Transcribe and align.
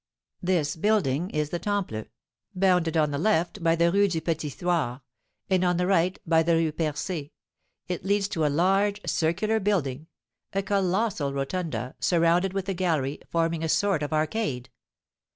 This 0.41 0.75
building 0.75 1.29
is 1.29 1.51
the 1.51 1.59
Temple, 1.59 2.05
bounded 2.55 2.97
on 2.97 3.11
the 3.11 3.19
left 3.19 3.61
by 3.63 3.75
the 3.75 3.91
Rue 3.91 4.07
du 4.07 4.19
Petit 4.19 4.49
Thouars, 4.49 5.01
and 5.47 5.63
on 5.63 5.77
the 5.77 5.85
right 5.85 6.17
by 6.25 6.41
the 6.41 6.55
Rue 6.55 6.71
Percée; 6.71 7.29
it 7.87 8.03
leads 8.03 8.27
to 8.29 8.43
a 8.43 8.49
large 8.49 8.99
circular 9.05 9.59
building, 9.59 10.07
a 10.53 10.63
colossal 10.63 11.33
rotunda, 11.33 11.93
surrounded 11.99 12.51
with 12.51 12.67
a 12.67 12.73
gallery, 12.73 13.19
forming 13.29 13.63
a 13.63 13.69
sort 13.69 14.01
of 14.01 14.11
arcade. 14.11 14.71